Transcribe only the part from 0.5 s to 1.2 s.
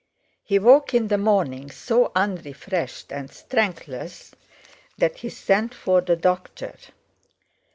woke in the